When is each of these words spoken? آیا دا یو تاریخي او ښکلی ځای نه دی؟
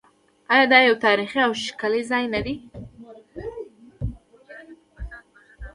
آیا 0.53 0.65
دا 0.73 0.79
یو 0.87 0.95
تاریخي 1.05 1.39
او 1.45 1.51
ښکلی 1.63 2.01
ځای 2.11 2.25
نه 2.33 2.39
دی؟ 2.45 2.55